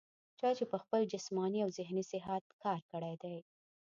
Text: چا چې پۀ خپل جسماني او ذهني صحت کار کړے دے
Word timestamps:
چا 0.39 0.49
چې 0.57 0.63
پۀ 0.69 0.77
خپل 0.83 1.01
جسماني 1.13 1.59
او 1.65 1.69
ذهني 1.77 2.03
صحت 2.11 2.43
کار 2.63 2.79
کړے 2.91 3.13
دے 3.21 3.35